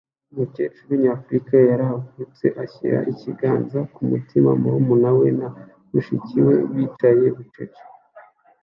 [0.31, 5.47] Umukecuru nyafurika yarahagurutse ashyira ikiganza ku mutima murumuna we na
[5.91, 7.83] mushiki we bicaye bucece